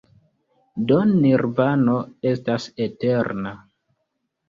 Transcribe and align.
Do 0.91 0.97
Nirvano 1.11 1.99
estas 2.33 2.69
eterna. 2.91 3.57